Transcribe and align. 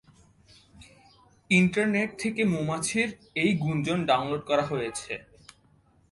Internet 1.49 2.09
থেকে 2.19 2.41
মৌমাছির 2.45 3.09
এই 3.35 3.51
গুঞ্জন 3.63 3.99
ডাউনলোড 4.05 4.43
করা 4.49 4.63
হয়েছে। 4.71 5.13